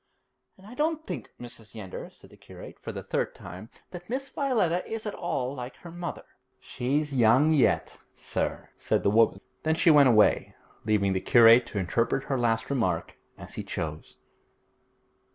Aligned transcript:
'And 0.57 0.65
I 0.65 0.73
don't 0.73 1.05
think, 1.05 1.29
Mrs. 1.39 1.75
Yeander,' 1.75 2.09
said 2.09 2.31
the 2.31 2.35
curate, 2.35 2.79
for 2.79 2.91
the 2.91 3.03
third 3.03 3.35
time, 3.35 3.69
'that 3.91 4.09
Miss 4.09 4.31
Violetta 4.31 4.83
is 4.89 5.05
at 5.05 5.13
all 5.13 5.53
like 5.53 5.75
her 5.75 5.91
mother.' 5.91 6.25
'She's 6.59 7.13
young 7.13 7.53
yet, 7.53 7.99
sir,' 8.15 8.71
said 8.79 9.03
the 9.03 9.11
woman. 9.11 9.41
Then 9.61 9.75
she 9.75 9.91
went 9.91 10.09
away, 10.09 10.55
leaving 10.85 11.13
the 11.13 11.21
curate 11.21 11.67
to 11.67 11.77
interpret 11.77 12.23
her 12.23 12.39
last 12.39 12.71
remark 12.71 13.13
as 13.37 13.53
he 13.53 13.63
chose. 13.63 14.17